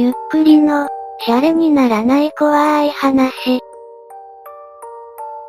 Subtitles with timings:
[0.00, 0.86] ゆっくりの、
[1.26, 3.58] シャレにならない怖い話。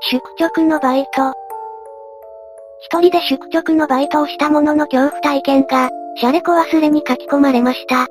[0.02, 1.34] 宿直のバイト。
[2.80, 8.08] 一人で宿直のバイトをしたものの恐怖体験が、シャレコ忘れに書き込まれました。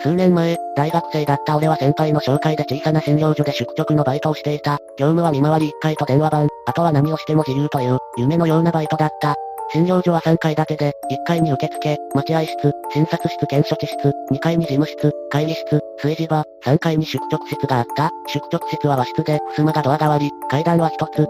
[0.00, 4.78] 数年前、大学生だった俺は先輩の紹介で小さな診療所で宿直のバイトをしていた。
[4.98, 9.36] 業務は見回り1回と電話番、あとは何をしても自由という、夢のようなバイトだった。
[9.72, 18.10] 診療所は3階建てで、1階に受付、待合室、診察室兼処置室、2階に事務室、会議室、炊事場、3階に宿直室があった。
[18.26, 21.26] 宿直室は和室で、襖がドア代わり、階段は1つ、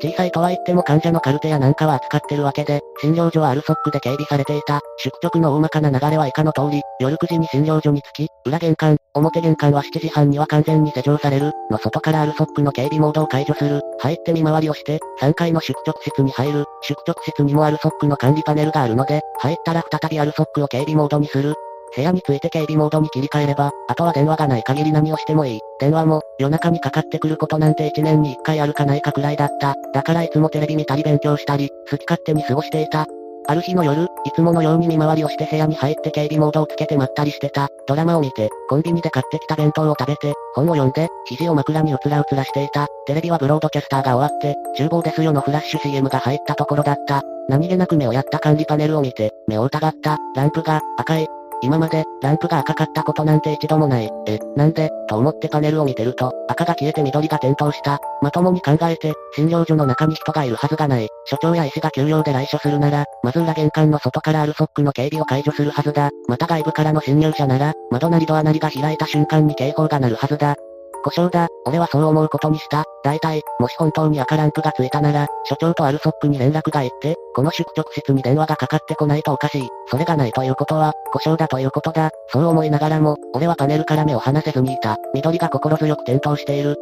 [0.00, 4.80] 小さいとは言っても患者のカルテやなんかは扱ってるわけで、診療所はアルソックで警備されていた。
[4.98, 11.52] 宿直の大まかな流れは以下の通り、夜9時に診療所に着き、裏玄関、表玄関は7時半には完全に施錠される。
[11.70, 13.82] の外からアルソックの警備モードを解除する。
[14.00, 16.64] 入って見回りをして、3階の宿直室に入る。
[16.82, 21.54] 宿直室にもアルソックの管理パネルがあるので、入ったら再びアルソックを警備モードにする。
[21.96, 25.60] 部屋について警備モードに切り替えれば、あとは電話がない限り何をしてもいい。
[25.80, 29.74] 電話も、夜中にかかってくることなんて1年に1回あるかないかくらいだった。
[29.92, 33.06] だからいつもテレビ見たり勉強したり、好き勝手に過ごしていた。
[33.50, 37.68] ある日の夜、いつものように見回りをして部屋に入って警備モードをつけてまったりしてた。
[37.86, 42.88] ドラマを見て、コンビニで買ってきた弁当を食べて、本を読んで、肘を枕にうつらうつらしていた。
[43.06, 47.22] テレビはブロードキャスターが終わって、厨房ですよのフラッシュ CM が入ったところだった。
[47.48, 50.18] 何気なく目をやった管理パネルを見て、目を疑った。
[50.36, 51.26] ランプが、赤い、
[51.60, 54.10] 今まで、ランプが赤かったことなんて一度もない。
[54.26, 57.98] え、なんで、と思ってパネルを見てると、赤が消えて緑が点灯した。
[58.22, 61.08] まともに考えて、診療所の中に人がいるはずがない。
[61.26, 66.10] 所長や医師が休養で来所するなら、まず裏玄関の外からアルソックの警備を解除するはずだ。
[66.28, 70.56] また外部からの侵入者なら、窓なりドアなりが開いた瞬間に警報が鳴るはずだ。
[71.02, 71.48] 故障だ。
[71.66, 72.84] 俺はそう思うことにした。
[73.02, 79.68] 大体、もし本当に赤ランプがついたなら、所長とアルソックに連絡が行って、この宿直室に電話がかかってこないとおかしい。
[79.86, 82.10] それがないということは、故障だということだ。
[82.32, 84.96] そう思いながらも、俺はパネルから目を離せずにいた。
[85.14, 86.76] 緑が心強く点灯している。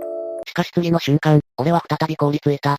[0.48, 2.76] しかし次の瞬間、俺は再び凍りついた。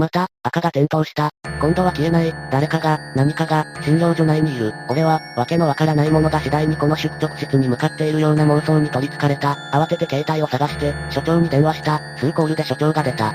[0.00, 1.30] また、赤が点灯した。
[1.60, 2.32] 今度は消えない。
[2.52, 4.72] 誰かが、何かが、診療所内にいる。
[4.88, 9.56] 俺は、わけのわからないものが次第にこの宿直室に向かっているような妄想に取り憑かれた。
[9.72, 12.00] 慌てて携帯を探して、所長に電話した。
[12.16, 13.34] 数コールで所長が出た。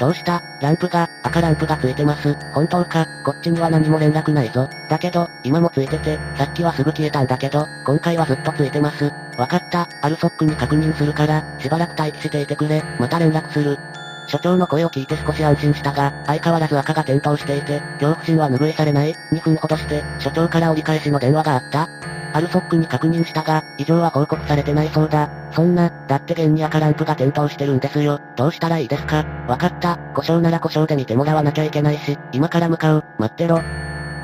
[0.00, 0.42] どうした？
[0.60, 2.34] ランプが、赤ランプがついてます。
[2.52, 3.06] 本当か？
[3.24, 4.68] こっちには何も連絡ないぞ。
[4.90, 9.12] だけど、今もついてて、さっきはすぐ消えたんだけど、今回はずっとついてます。
[9.38, 9.88] わかった。
[10.02, 12.82] アルソックに確認するから、しばらく待機していてくれ。
[12.98, 13.78] また連絡する。
[14.26, 19.14] 所長の声を聞いて少し安心したが、相変わらず赤が点灯していて、恐怖心は拭いされない。
[19.32, 21.88] 2分ほどして、所長から折り返しの電話があった。
[22.32, 25.28] アルソックに確認したが、異常は報告されてないそうだ。
[25.52, 28.20] そんな、だって現に赤ランプが点灯してるんですよ。
[28.34, 29.24] どうしたらいいですか？
[29.46, 29.98] わかった。
[30.14, 33.04] 故障なら故障で見てもらわなきゃいけないし、今から向かう。
[33.18, 33.60] 待ってろ。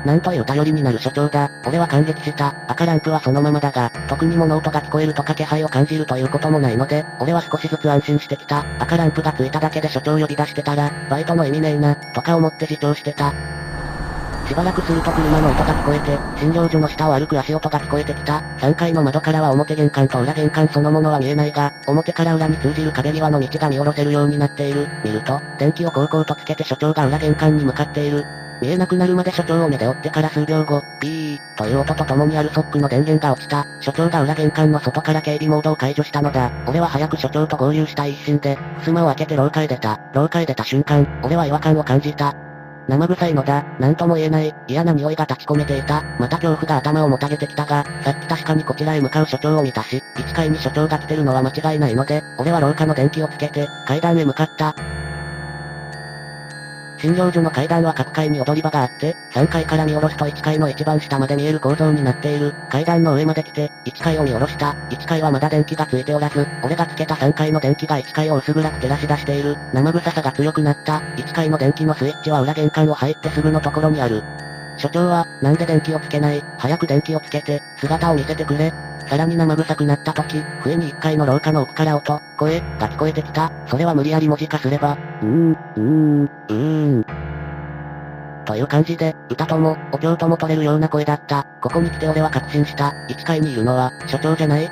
[0.05, 1.51] なんという頼りになる所長だ。
[1.65, 2.55] 俺は感激した。
[2.67, 8.65] 赤ランプはそのままだが、特に物音が聞こえるとか気配を感じるということもないので、俺は少しずつ安心してきた。
[8.79, 13.33] 赤ランプがついただけで所長呼び出してたら、バイトの意味ねえな、とか思って自重してた。
[14.47, 18.41] しばらくすると車の音が聞こえて、診療所の下を歩く足音が聞こえてきた。
[18.57, 24.87] 3階の窓からは表玄関と裏玄関そのものは見えないが、表から裏に通じる壁際の道が見下ろせるようになっている。
[25.05, 28.25] 見ると、電気をこうこうとつけて所長が裏玄関に向かっている。
[28.61, 33.65] 見えなくなるまで所長を目で追ってから数秒後、ピー、という音とともにアルソックの電源が落ちた。
[33.81, 36.51] 所長が裏玄関の外から警備モードを解除したのだ。
[36.67, 39.99] 俺は早く所長と合流したい一心で、襖を開けて廊下へ出た。
[40.13, 42.35] 廊下へ出た瞬間、俺は違和感を感じた。
[42.87, 46.03] 生臭いのだ、なんとも言えない、嫌な匂いが立ち込めていた。
[46.19, 54.75] また恐怖が頭をもたげてきたが、さっき確かにこちらへ向かう所長を見たし、1階に所長が来てるのは間違いないので、俺は廊下の電気をつけて、階段へ向かった。
[57.01, 62.53] 診療所の階段は各階に踊り場があって、3階から見下ろすと1階の一番下まで見える構造になっている。
[62.69, 64.75] 階段の上まで来て、1階を見下ろした。
[64.91, 69.57] 1階はまだ電気がついておらず、俺がつけた3階の電気が1階を薄暗く照らし出している。
[69.73, 70.99] 生臭さが強くなった。
[71.17, 74.21] 1階の電気のスイッチは裏玄関を入ってすぐのところにある。
[74.77, 76.43] 所長は、なんで電気をつけない？
[76.59, 78.71] 早く電気をつけて、姿を見せてくれ。
[79.07, 83.51] さらに生臭くなった時、笛に1階の廊下の奥から音、声、が聞こえてきた。
[83.67, 87.05] それは無理やり文字化すれば、うーん、うーん、うーん。
[88.45, 91.45] という感じで、歌とも、お経とも取れるような声だった。
[91.61, 92.93] ここに来て俺は確信した。
[93.09, 94.69] 1階にいるのは、所長じゃない？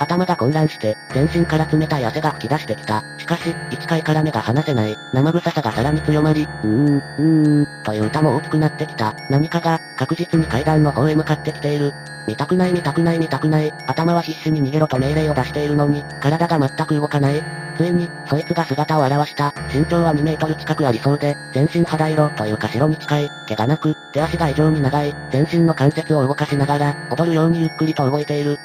[0.00, 3.04] 頭が混乱して、全身から冷たい汗が吹き出してきた。
[3.18, 4.96] しかし、1階から目が離せない。
[5.12, 7.22] 生臭さがさらに強まり、うーん、うー
[7.62, 9.14] ん、という歌も大きくなってきた。
[9.28, 11.92] 何かが、確実に階段の方へ向かってきている。
[12.26, 13.72] 見たくない見たくない見たくない。
[13.86, 17.42] 頭は必死に逃げろと命令を出しているのに、体が全く動かない。
[17.76, 19.52] ついに、そいつが姿を現した。
[19.72, 28.58] 身長は2メートル近くありそうで、全身肌色というか白に近い、毛がなく、手足が異常に長い、全身の関節を動かしながら、踊るようにゆっくりと動いている。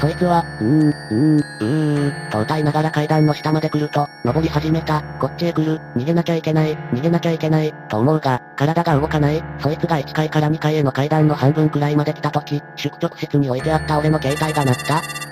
[0.00, 15.25] そいつは、うーん、うーん、うーん、と歌いながら階段の下まで来ると、登り始めた、こっちへ来る、逃げなきゃいけない、逃げなきゃいけない、と思うが、体が動かない、そいつが1階から2階への階段の半分くらいまで来た時、宿直室に置いてあった俺の携帯が鳴った。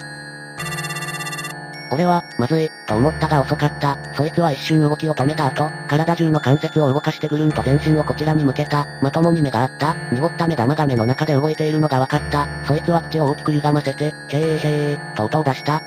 [1.90, 3.98] 俺は、まずい、と思ったが遅かった。
[4.14, 8.86] そいつは一瞬動きを止めた後、体中の関節を動かしてぐるんと全身をこちらに向けた。
[9.00, 9.94] まともに目があった。
[10.12, 12.48] 濁った目玉が目の中で動いているのが分かった。
[12.66, 15.82] そいつは口を大きく歪ませて、へーへー、と音を出した。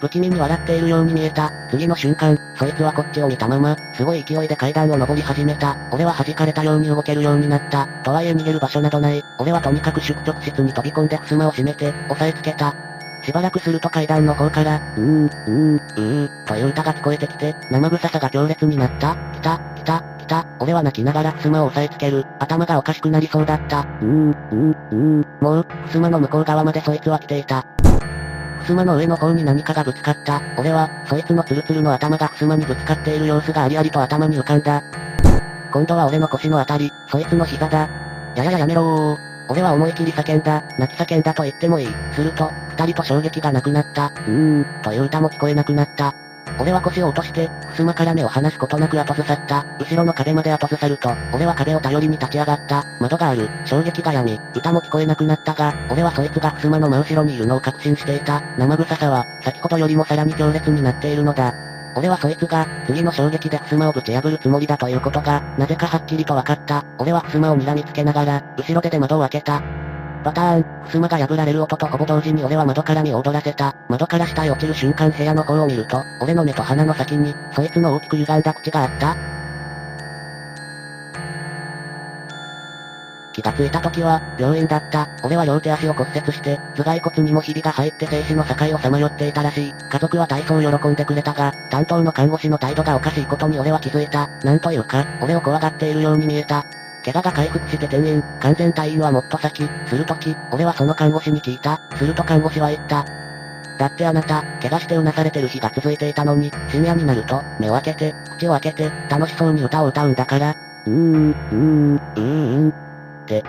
[0.00, 1.52] 不気味に笑っているように見えた。
[1.70, 5.76] 次の瞬間、そいつはこっちを見たまま、すごい勢いで階段を登り始めた。
[5.92, 7.86] 俺は弾かれたように動けるようになった。
[8.02, 9.22] とはいえ逃げる場所などない。
[9.38, 12.74] 俺はとにかく宿直室に飛び込んで襖を閉めて、押さえつけた。
[13.24, 19.14] しばらくすると階段の方から、うーん、うーん、うーん、という歌が聞こえてきて、生臭さが強烈になった。
[19.32, 20.46] 来た、来た、来た。
[20.58, 22.26] 俺は泣きながら襖を押さえつける。
[22.40, 23.80] 頭がおかしくなりそうだった。
[23.80, 25.26] うーん、うーん、うーん。
[25.40, 27.64] もう、襖の向こう側までそいつは来ていた。
[28.66, 30.40] 襖の上の方に何かがぶつかった。
[30.58, 34.82] 俺は、そいつのツルツルの頭が襖にぶつかっている様子がありありと頭に浮かんだ。
[35.72, 37.88] 今度は俺の腰のあたり、そいつの膝だ。
[38.34, 39.32] ややややめろー。
[39.48, 41.88] 俺は思い切り叫んだ、泣き叫んだと言ってもいい。
[42.14, 42.50] すると、
[42.82, 44.06] 二人と衝撃がなくなった。
[44.06, 46.14] うーん、という歌も聞こえなくなった。
[46.58, 49.64] 俺は腰を落として、襖から目を離すことなく後ずさった。
[49.78, 52.84] 後ろの壁まで後ずさると、俺は壁を頼りに立ち上がった。
[53.00, 53.48] 窓がある。
[53.64, 54.38] 衝撃が闇。
[54.54, 58.42] 歌も聞こえなくなったが、俺はそいつが襖の真後ろにいるのを確信していた。
[58.58, 61.54] 生臭さは、先ほどよりもさらに強烈になっているのだ。
[61.94, 66.84] 俺はそいつが、次の衝撃で襖をぶち破るつもりだということが、なぜかはっきりと分かった。
[66.98, 69.62] 俺は襖を睨みつけながら、後ろ手で窓を開けた。
[70.22, 73.74] パターン、襖が破られる音とほぼ同時に俺は窓から身を踊らせた。
[73.88, 79.16] 窓から下へ落ちる瞬間部屋の方を見ると、俺の目と鼻の先に、そいつの大きく歪んだ口があった。
[83.32, 85.08] 気がついた時は、病院だった。
[85.24, 89.74] 俺は両手足を骨折して、頭蓋骨にもひびが入って生死の境をさまよっていたらしい。
[89.90, 94.28] 家族は体操を喜んでくれたが、担当の看護師の態度がおかしいことに俺は気づいた。
[94.44, 96.64] なんというか、俺を怖がっているように見えた。
[97.04, 101.80] 怪我が回復して転院、完全退院はもっと先、するとき、俺はその看護師に聞いた。
[101.96, 103.04] すると看護師は言った。
[103.78, 110.54] だってあなた、怪我してうなされてる日が続いていたのに、深夜になると、目を開けて、口を開けて、楽しそうに歌を歌うんだから、
[110.86, 112.72] うーん、うーん、うーん、っ
[113.26, 113.44] て。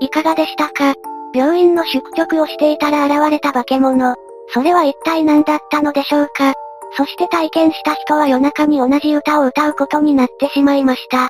[0.00, 0.94] いかがでしたか？
[1.34, 4.14] 病院の宿直をしていたら現れた化け物。
[4.48, 6.54] それは一体何だったのでしょうか？
[6.96, 11.28] そして体験した人は夜中に同じ歌を歌うことになってしまいました。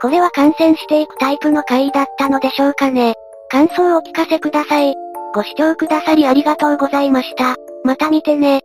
[0.00, 3.14] これは感染していくタイプの怪異だったのでしょうかね。
[3.50, 4.94] 感想をお聞かせください。
[5.34, 7.56] ご視聴くださりありがとうございました。
[7.84, 8.62] また見てね。